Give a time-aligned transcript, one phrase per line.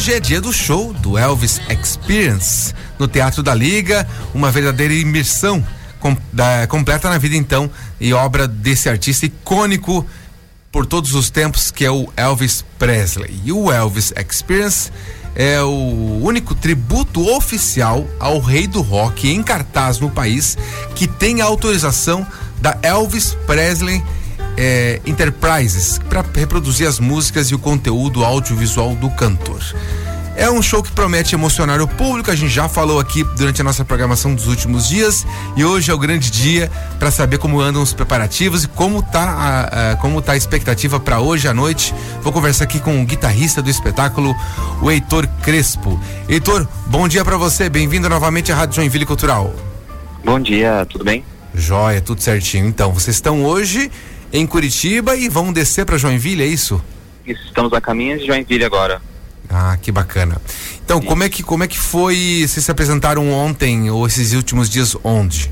[0.00, 5.62] hoje é dia do show do Elvis Experience no Teatro da Liga, uma verdadeira imersão
[5.98, 10.06] com, da, completa na vida então e obra desse artista icônico
[10.72, 13.42] por todos os tempos que é o Elvis Presley.
[13.44, 14.90] E o Elvis Experience
[15.34, 20.56] é o único tributo oficial ao rei do rock em cartaz no país
[20.94, 22.26] que tem autorização
[22.58, 24.02] da Elvis Presley
[24.56, 29.62] é, Enterprises para reproduzir as músicas e o conteúdo audiovisual do cantor.
[30.36, 33.64] É um show que promete emocionar o público, a gente já falou aqui durante a
[33.64, 37.82] nossa programação dos últimos dias e hoje é o grande dia para saber como andam
[37.82, 41.94] os preparativos e como tá a, a como tá a expectativa para hoje à noite.
[42.22, 44.34] Vou conversar aqui com o guitarrista do espetáculo,
[44.80, 46.00] o Heitor Crespo.
[46.26, 49.54] Heitor, bom dia para você, bem-vindo novamente à Rádio Joinville Cultural.
[50.24, 51.24] Bom dia, tudo bem?
[51.54, 52.66] Joia, tudo certinho.
[52.66, 53.90] Então, vocês estão hoje
[54.32, 56.82] em Curitiba e vão descer para Joinville, é isso?
[57.26, 59.00] Isso, estamos a caminho de Joinville agora.
[59.48, 60.40] Ah, que bacana.
[60.84, 62.44] Então, como é que como é que foi?
[62.46, 65.50] Vocês se apresentaram ontem ou esses últimos dias onde?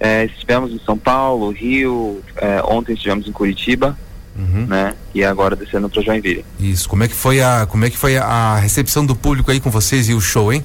[0.00, 3.96] É, estivemos em São Paulo, Rio, é, ontem estivemos em Curitiba,
[4.36, 4.66] uhum.
[4.66, 4.94] né?
[5.14, 6.44] E agora descendo para Joinville.
[6.58, 6.88] Isso.
[6.88, 9.70] Como é que foi a como é que foi a recepção do público aí com
[9.70, 10.64] vocês e o show, hein?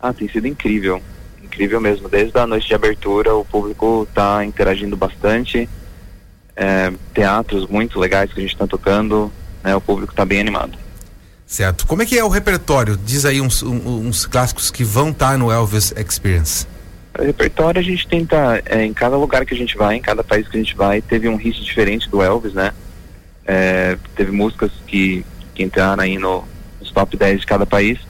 [0.00, 1.00] Ah, tem sido incrível,
[1.42, 2.08] incrível mesmo.
[2.08, 5.68] Desde a noite de abertura, o público está interagindo bastante.
[6.56, 9.74] É, teatros muito legais que a gente está tocando, né?
[9.74, 10.78] O público está bem animado.
[11.46, 11.86] Certo.
[11.86, 12.96] Como é que é o repertório?
[12.96, 16.66] Diz aí uns, uns clássicos que vão estar tá no Elvis Experience.
[17.18, 20.24] O repertório a gente tenta, é, em cada lugar que a gente vai, em cada
[20.24, 22.72] país que a gente vai, teve um hit diferente do Elvis, né?
[23.46, 25.24] É, teve músicas que,
[25.54, 26.44] que entraram aí no,
[26.80, 28.00] nos top 10 de cada país.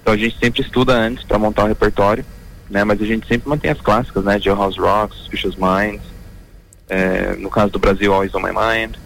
[0.00, 2.24] Então a gente sempre estuda antes para montar o repertório,
[2.70, 2.84] né?
[2.84, 4.38] Mas a gente sempre mantém as clássicas, né?
[4.38, 6.04] Jailhouse Rocks, Suspicious Minds,
[6.88, 8.96] é, no caso do Brasil, Always On My Mind.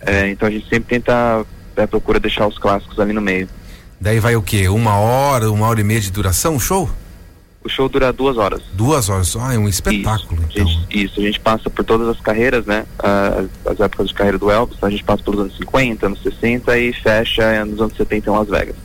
[0.00, 1.44] É, então a gente sempre tenta
[1.76, 3.48] é, procura deixar os clássicos ali no meio.
[4.00, 4.68] Daí vai o quê?
[4.68, 6.88] Uma hora, uma hora e meia de duração o show?
[7.64, 8.62] O show dura duas horas.
[8.74, 10.40] Duas horas, ah, é um espetáculo.
[10.42, 10.66] Isso, então.
[10.66, 12.86] a gente, isso, a gente passa por todas as carreiras, né?
[13.00, 16.78] Uh, as épocas de carreira do Elvis, a gente passa pelos anos 50, anos 60
[16.78, 18.76] e fecha nos anos 70 em Las Vegas.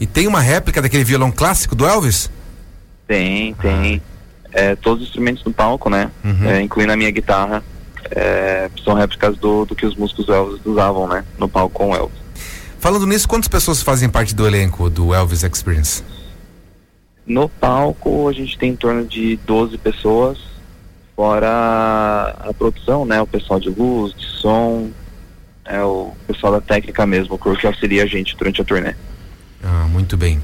[0.00, 2.28] E tem uma réplica daquele violão clássico do Elvis?
[3.06, 4.02] Tem, tem.
[4.04, 4.13] Ah.
[4.54, 6.10] É, todos os instrumentos no palco, né?
[6.24, 6.48] Uhum.
[6.48, 7.62] É, incluindo a minha guitarra,
[8.10, 11.24] é, são réplicas do, do que os músicos do Elvis usavam, né?
[11.36, 12.18] No palco com o Elvis.
[12.78, 16.04] Falando nisso, quantas pessoas fazem parte do elenco do Elvis Experience?
[17.26, 20.38] No palco a gente tem em torno de 12 pessoas,
[21.16, 23.20] fora a produção, né?
[23.20, 24.90] O pessoal de luz, de som,
[25.64, 28.94] é o pessoal da técnica mesmo, que auxilia a gente durante a turnê.
[29.62, 30.40] Ah, muito bem.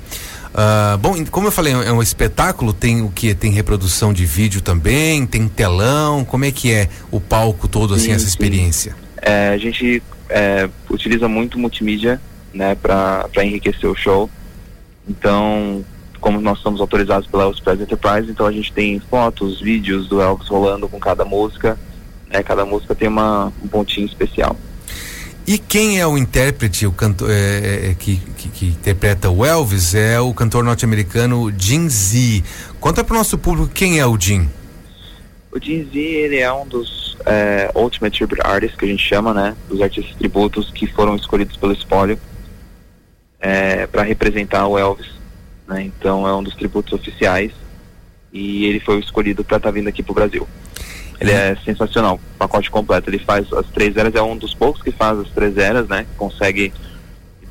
[0.53, 3.35] Uh, bom, como eu falei, é um espetáculo, tem o que?
[3.35, 8.07] Tem reprodução de vídeo também, tem telão, como é que é o palco todo, assim,
[8.07, 8.97] sim, essa experiência?
[9.23, 12.21] É, a gente é, utiliza muito multimídia
[12.53, 14.29] né, para enriquecer o show.
[15.09, 15.85] Então,
[16.21, 20.49] como nós somos autorizados pela Elvis Enterprise, então a gente tem fotos, vídeos do Elvis
[20.49, 21.79] rolando com cada música.
[22.29, 24.57] Né, cada música tem uma, um pontinho especial.
[25.51, 29.45] E quem é o intérprete, o cantor é, é, é, que, que, que, interpreta o
[29.45, 32.45] Elvis é o cantor norte-americano Jim Z.
[32.79, 34.49] Conta para o nosso público quem é o Jim.
[35.51, 39.35] O Jim Z ele é um dos é, Ultimate Tribute Artists que a gente chama,
[39.35, 42.17] né, dos artistas tributos que foram escolhidos pelo Espólio
[43.41, 45.11] é, para representar o Elvis.
[45.67, 45.83] Né?
[45.83, 47.51] Então é um dos tributos oficiais
[48.33, 50.49] e ele foi escolhido para estar tá vindo aqui para o Brasil.
[51.21, 53.11] Ele é sensacional, pacote completo.
[53.11, 56.07] Ele faz as três eras, é um dos poucos que faz as três eras, né?
[56.17, 56.73] Consegue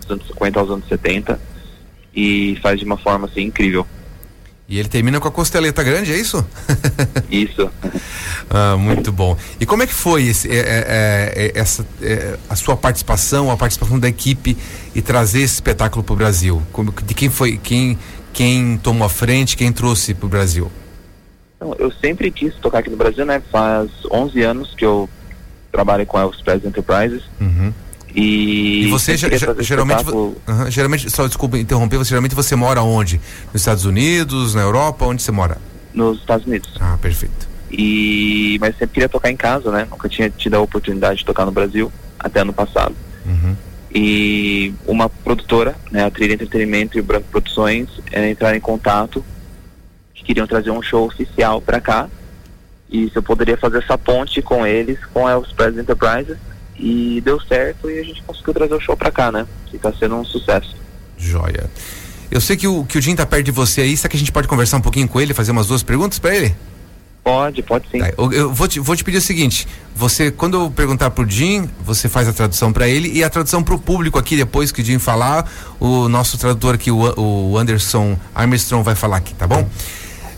[0.01, 1.39] dos anos 50 aos anos 70
[2.15, 3.85] e faz de uma forma assim incrível.
[4.67, 6.45] E ele termina com a costeleta grande, é isso?
[7.29, 7.71] isso.
[8.51, 9.35] ah, muito bom.
[9.59, 13.57] E como é que foi esse, é, é, é, essa, é, a sua participação, a
[13.57, 14.55] participação da equipe
[14.93, 16.61] e trazer esse espetáculo para o Brasil?
[16.71, 17.97] Como, de quem foi, quem,
[18.39, 20.71] quem tomou a frente, quem trouxe para o Brasil?
[21.57, 23.41] Então, eu sempre quis tocar aqui no Brasil, né?
[23.51, 25.09] Faz 11 anos que eu
[25.69, 27.23] trabalho com a Elvis Presley Enterprises.
[27.41, 27.73] Uhum.
[28.15, 33.19] E, e você geralmente, uh -huh, geralmente, só desculpa interromper, você geralmente você mora onde?
[33.51, 35.57] Nos Estados Unidos, na Europa, onde você mora?
[35.93, 36.73] Nos Estados Unidos.
[36.79, 37.45] Ah, perfeito.
[37.69, 39.85] E mas sempre queria tocar em casa, né?
[39.91, 42.95] Nunca tinha tido a oportunidade de tocar no Brasil até ano passado.
[43.25, 43.53] Uhum.
[43.93, 49.25] E uma produtora, né, a Trilha Entretenimento e o Branco Produções, é, entraram em contato
[50.13, 52.09] que queriam trazer um show oficial para cá
[52.91, 56.37] e se eu poderia fazer essa ponte com eles, com a Elvis Presley Enterprises
[56.77, 59.45] e deu certo e a gente conseguiu trazer o show pra cá, né?
[59.67, 60.75] Que tá sendo um sucesso.
[61.17, 61.69] Joia.
[62.31, 64.19] Eu sei que o, que o Jim tá perto de você aí, será que a
[64.19, 66.55] gente pode conversar um pouquinho com ele, fazer umas duas perguntas para ele?
[67.23, 67.99] Pode, pode sim.
[67.99, 71.29] Tá, eu, eu vou, te, vou te pedir o seguinte: você, quando eu perguntar pro
[71.29, 74.81] Jim, você faz a tradução para ele e a tradução pro público aqui, depois que
[74.81, 75.49] o Jim falar,
[75.79, 79.67] o nosso tradutor aqui, o, o Anderson Armstrong, vai falar aqui, tá bom?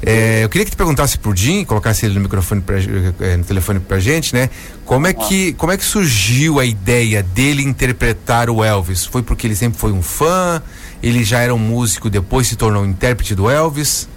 [0.03, 2.77] É, eu queria que te perguntasse pro Jim, colocasse ele no microfone pra,
[3.19, 4.49] é, no telefone pra gente, né?
[4.83, 9.05] Como é que como é que surgiu a ideia dele interpretar o Elvis?
[9.05, 10.61] Foi porque ele sempre foi um fã?
[11.03, 14.09] Ele já era um músico, depois se tornou um intérprete do Elvis?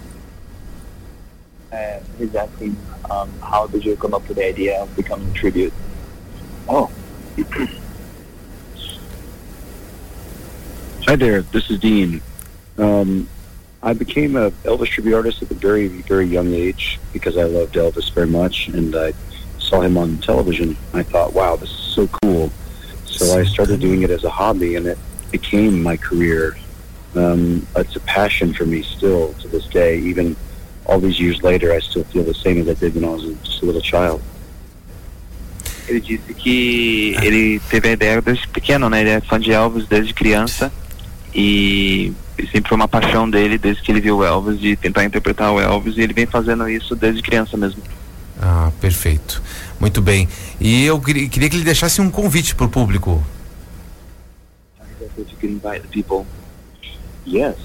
[2.15, 2.77] Asking,
[3.11, 5.73] um, how did you come up with the idea of becoming a tribute?
[6.69, 6.89] Oh.
[11.05, 12.21] Hi there, this is Dean.
[12.77, 13.27] Um,
[13.83, 17.75] I became a Elvis tribute artist at a very, very young age because I loved
[17.75, 19.13] Elvis very much, and I
[19.59, 20.77] saw him on television.
[20.93, 22.49] I thought, wow, this is so cool.
[23.03, 24.97] So I started doing it as a hobby, and it
[25.31, 26.55] became my career.
[27.13, 29.99] Um, it's a passion for me still to this day.
[29.99, 30.37] Even
[30.85, 33.23] all these years later, I still feel the same as I did when I was
[33.43, 34.21] just a little child.
[35.87, 39.01] Ele disse que ele teve a ideia desde pequeno, né?
[39.01, 40.71] Ele é fã de Elvis desde criança
[41.33, 42.11] e
[42.51, 45.59] sempre foi uma paixão dele desde que ele viu o Elvis de tentar interpretar o
[45.59, 47.83] Elvis e ele vem fazendo isso desde criança mesmo.
[48.41, 49.41] Ah, perfeito.
[49.79, 50.27] Muito bem.
[50.59, 53.23] E eu queria que ele deixasse um convite para o público.
[57.27, 57.55] Yes.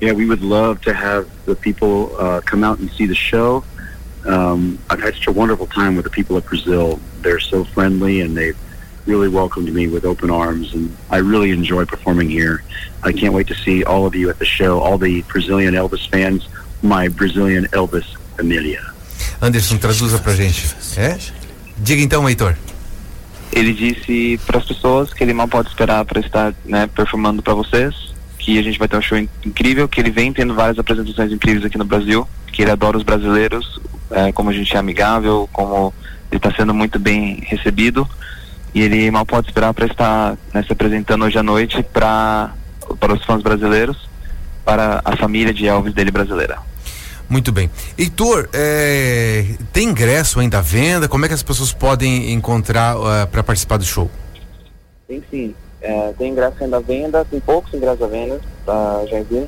[0.00, 3.64] Yeah, we would love to have the people uh, come out and see the show.
[4.26, 7.00] Um, I've had such a wonderful time with the people of Brazil.
[7.20, 8.56] They're so friendly and they've
[9.06, 12.62] really welcomed me with open arms, and I really enjoy performing here.
[13.02, 16.08] I can't wait to see all of you at the show, all the Brazilian Elvis
[16.08, 16.48] fans,
[16.82, 18.06] my Brazilian Elvis
[18.36, 18.80] familia.
[19.40, 20.74] Anderson, traduza pra gente.
[20.96, 21.18] É?
[21.78, 22.54] Diga então, Heitor.
[23.52, 27.54] Ele disse para as pessoas que ele mal pode esperar para estar né, performando para
[27.54, 28.09] vocês,
[28.52, 31.64] que a gente vai ter um show incrível, que ele vem tendo várias apresentações incríveis
[31.64, 33.80] aqui no Brasil, que ele adora os brasileiros,
[34.10, 35.94] é, como a gente é amigável, como
[36.30, 38.08] ele está sendo muito bem recebido
[38.74, 42.52] e ele mal pode esperar para estar né, se apresentando hoje à noite para
[42.98, 44.08] para os fãs brasileiros,
[44.64, 46.58] para a família de Elvis dele brasileira.
[47.28, 47.70] Muito bem.
[47.96, 51.06] Heitor, é, tem ingresso ainda à venda?
[51.06, 54.10] Como é que as pessoas podem encontrar uh, para participar do show?
[55.30, 55.54] Sim.
[55.82, 59.46] É, tem ingresso ainda à venda, tem poucos ingressos à venda, tá, Jair?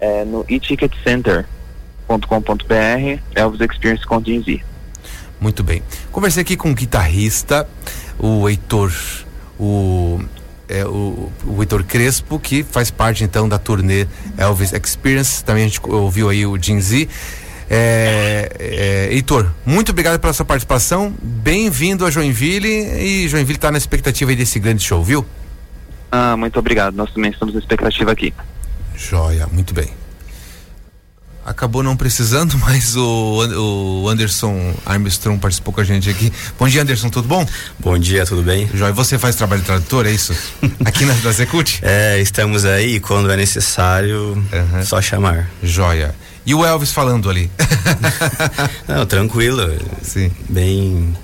[0.00, 4.60] É, no eticketcenter.com.br, Elvis Experience com Z.
[5.40, 5.82] Muito bem.
[6.10, 7.68] Conversei aqui com o guitarrista
[8.18, 8.92] o Heitor,
[9.58, 10.20] o,
[10.68, 15.44] é, o, o Heitor Crespo, que faz parte então da turnê Elvis Experience.
[15.44, 17.08] Também a gente ouviu aí o Jinzi.
[17.68, 21.14] É, é, Heitor, muito obrigado pela sua participação.
[21.22, 25.24] Bem-vindo a Joinville e Joinville está na expectativa desse grande show, viu?
[26.10, 26.94] Ah, muito obrigado.
[26.94, 28.32] Nós também estamos na expectativa aqui.
[28.96, 30.03] Joia, muito bem
[31.44, 36.32] acabou não precisando, mas o, o Anderson Armstrong participou com a gente aqui.
[36.58, 37.46] Bom dia, Anderson, tudo bom?
[37.78, 38.68] Bom dia, tudo bem?
[38.72, 40.34] Joia, você faz trabalho de tradutor, é isso?
[40.84, 41.80] Aqui na, da Secult?
[41.82, 44.84] É, estamos aí quando é necessário, uhum.
[44.84, 45.50] só chamar.
[45.62, 46.14] Joia.
[46.46, 47.50] E o Elvis falando ali?
[48.86, 49.62] não, tranquilo.
[50.02, 50.30] Sim.
[50.48, 51.14] Bem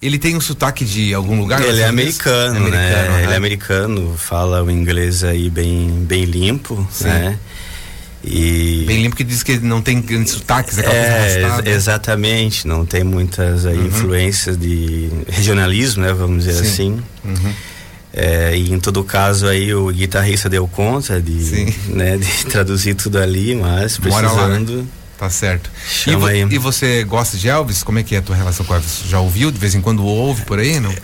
[0.00, 1.60] ele tem um sotaque de algum lugar?
[1.60, 2.76] Ele é americano, é né?
[2.76, 3.22] americano, né?
[3.24, 7.08] Ele é americano, fala o inglês aí bem, bem limpo, Sim.
[7.08, 7.38] né?
[8.24, 13.64] E Bem limpo que diz que não tem grandes sotaques, é, exatamente, não tem muitas
[13.64, 13.86] aí, uhum.
[13.86, 16.70] influências de regionalismo, né, vamos dizer Sim.
[16.70, 17.02] assim.
[17.24, 17.52] Uhum.
[18.12, 23.18] É, e em todo caso aí o guitarrista deu conta de, né, de traduzir tudo
[23.18, 24.76] ali, mas precisando.
[24.76, 24.84] Lá, né?
[25.18, 25.68] Tá certo.
[26.06, 27.82] E, vo e, você gosta de Elvis?
[27.82, 29.02] Como é que é a tua relação com Elvis?
[29.08, 29.50] Já ouviu?
[29.50, 30.94] De vez em quando ouve por aí, não?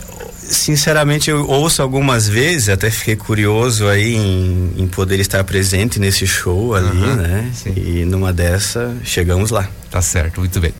[0.49, 6.25] Sinceramente, eu ouço algumas vezes, até fiquei curioso aí em, em poder estar presente nesse
[6.27, 7.51] show ali, uhum, né?
[7.53, 7.73] Sim.
[7.75, 9.67] E numa dessa, chegamos lá.
[9.89, 10.73] Tá certo, muito bem.